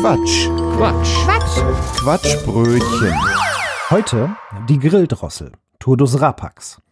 [0.00, 0.48] Quatsch.
[0.76, 1.24] Quatsch.
[1.24, 1.96] Quatsch.
[2.00, 3.14] Quatschbrötchen.
[3.88, 4.36] Heute
[4.68, 6.82] die Grilldrossel, Turdus rapax.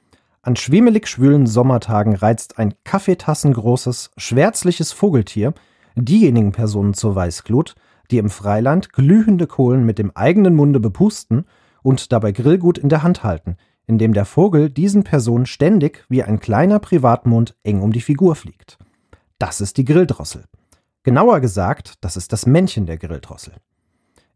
[0.40, 5.52] An schwimmelig schwülen Sommertagen reizt ein kaffeetassengroßes, schwärzliches Vogeltier
[5.96, 7.74] diejenigen Personen zur Weißglut,
[8.10, 11.44] die im Freiland glühende Kohlen mit dem eigenen Munde bepusten
[11.82, 16.40] und dabei Grillgut in der Hand halten, indem der Vogel diesen Personen ständig wie ein
[16.40, 18.78] kleiner Privatmond eng um die Figur fliegt.
[19.38, 20.44] Das ist die Grilldrossel.
[21.04, 23.52] Genauer gesagt, das ist das Männchen der Grilldrossel.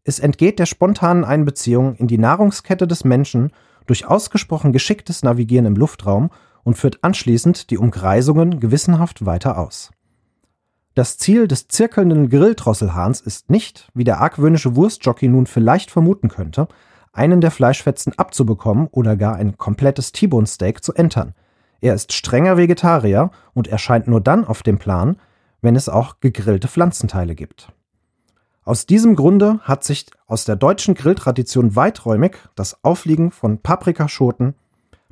[0.03, 3.51] Es entgeht der spontanen Einbeziehung in die Nahrungskette des Menschen
[3.87, 6.29] durch ausgesprochen geschicktes Navigieren im Luftraum
[6.63, 9.89] und führt anschließend die Umkreisungen gewissenhaft weiter aus.
[10.93, 16.67] Das Ziel des zirkelnden Grilldrosselhahns ist nicht, wie der argwöhnische Wurstjockey nun vielleicht vermuten könnte,
[17.13, 21.33] einen der Fleischfetzen abzubekommen oder gar ein komplettes T-Bone Steak zu entern.
[21.81, 25.17] Er ist strenger Vegetarier und erscheint nur dann auf dem Plan,
[25.61, 27.71] wenn es auch gegrillte Pflanzenteile gibt.
[28.63, 34.53] Aus diesem Grunde hat sich aus der deutschen Grilltradition weiträumig das Aufliegen von Paprikaschoten,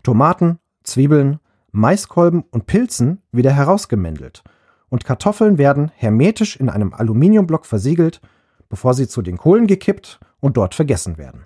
[0.03, 1.39] Tomaten, Zwiebeln,
[1.71, 4.43] Maiskolben und Pilzen wieder herausgemändelt
[4.89, 8.21] und Kartoffeln werden hermetisch in einem Aluminiumblock versiegelt,
[8.69, 11.45] bevor sie zu den Kohlen gekippt und dort vergessen werden.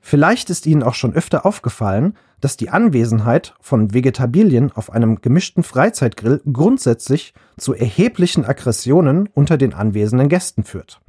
[0.00, 5.62] Vielleicht ist Ihnen auch schon öfter aufgefallen, dass die Anwesenheit von Vegetabilien auf einem gemischten
[5.62, 11.02] Freizeitgrill grundsätzlich zu erheblichen Aggressionen unter den anwesenden Gästen führt.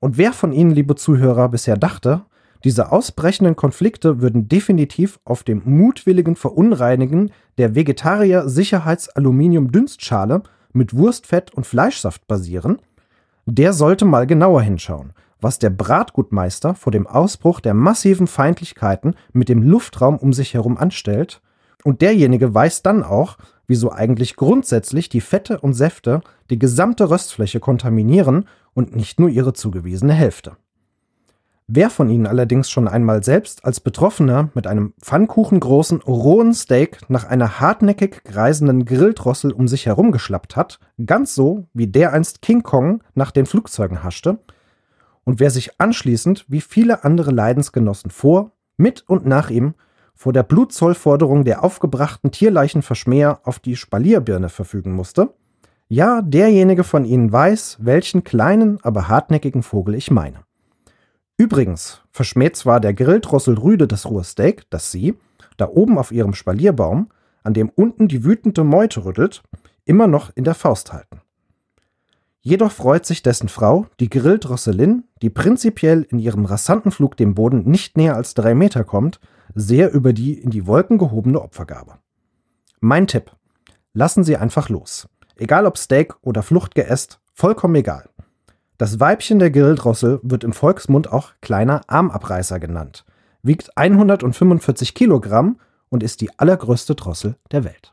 [0.00, 2.22] Und wer von Ihnen, liebe Zuhörer, bisher dachte,
[2.64, 12.26] diese ausbrechenden Konflikte würden definitiv auf dem mutwilligen Verunreinigen der Vegetarier-Sicherheits-Aluminium-Dünstschale mit Wurstfett und Fleischsaft
[12.26, 12.78] basieren,
[13.46, 19.48] der sollte mal genauer hinschauen was der Bratgutmeister vor dem Ausbruch der massiven Feindlichkeiten mit
[19.48, 21.40] dem Luftraum um sich herum anstellt,
[21.84, 27.60] und derjenige weiß dann auch, wieso eigentlich grundsätzlich die Fette und Säfte die gesamte Röstfläche
[27.60, 30.56] kontaminieren und nicht nur ihre zugewiesene Hälfte.
[31.70, 37.24] Wer von Ihnen allerdings schon einmal selbst als Betroffener mit einem pfannkuchengroßen, rohen Steak nach
[37.24, 43.02] einer hartnäckig greisenden Grilldrossel um sich herumgeschlappt hat, ganz so wie der einst King Kong
[43.14, 44.38] nach den Flugzeugen haschte,
[45.28, 49.74] und wer sich anschließend, wie viele andere Leidensgenossen vor, mit und nach ihm,
[50.14, 55.34] vor der Blutzollforderung der aufgebrachten Tierleichenverschmäher auf die Spalierbirne verfügen musste,
[55.86, 60.44] ja, derjenige von Ihnen weiß, welchen kleinen, aber hartnäckigen Vogel ich meine.
[61.36, 65.14] Übrigens verschmäht zwar der Grilldrossel Rüde das rohe Steak, das sie,
[65.58, 67.10] da oben auf ihrem Spalierbaum,
[67.42, 69.42] an dem unten die wütende Meute rüttelt,
[69.84, 71.07] immer noch in der Faust halten.
[72.40, 77.64] Jedoch freut sich dessen Frau, die Grilldrosselin, die prinzipiell in ihrem rasanten Flug dem Boden
[77.64, 79.20] nicht näher als drei Meter kommt,
[79.54, 81.98] sehr über die in die Wolken gehobene Opfergabe.
[82.80, 83.32] Mein Tipp.
[83.92, 85.08] Lassen Sie einfach los.
[85.36, 88.08] Egal ob Steak oder Fluchtgeäst, vollkommen egal.
[88.76, 93.04] Das Weibchen der Grilldrossel wird im Volksmund auch kleiner Armabreißer genannt,
[93.42, 97.92] wiegt 145 Kilogramm und ist die allergrößte Drossel der Welt.